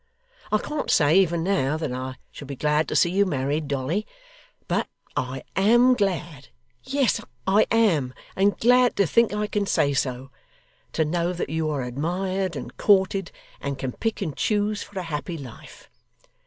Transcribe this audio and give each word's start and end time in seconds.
I 0.51 0.57
can't 0.57 0.89
say, 0.89 1.15
even 1.19 1.43
now, 1.43 1.77
that 1.77 1.91
I 1.91 2.15
shall 2.31 2.47
be 2.47 2.55
glad 2.55 2.87
to 2.87 2.95
see 2.95 3.11
you 3.11 3.23
married, 3.23 3.67
Dolly; 3.67 4.07
but 4.67 4.87
I 5.15 5.43
AM 5.55 5.93
glad 5.93 6.47
yes, 6.81 7.21
I 7.45 7.67
am, 7.69 8.15
and 8.35 8.57
glad 8.57 8.95
to 8.95 9.05
think 9.05 9.31
I 9.31 9.45
can 9.45 9.67
say 9.67 9.93
so 9.93 10.31
to 10.93 11.05
know 11.05 11.33
that 11.33 11.51
you 11.51 11.69
are 11.69 11.83
admired 11.83 12.55
and 12.55 12.75
courted, 12.77 13.31
and 13.59 13.77
can 13.77 13.91
pick 13.91 14.23
and 14.23 14.35
choose 14.35 14.81
for 14.81 14.97
a 14.99 15.03
happy 15.03 15.37
life. 15.37 15.87